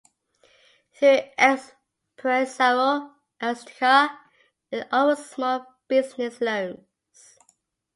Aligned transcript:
Through 0.95 1.19
Empresario 1.37 3.11
Azteca 3.39 4.17
it 4.71 4.87
offers 4.91 5.27
small 5.29 5.67
business 5.87 6.41
loans. 6.41 6.87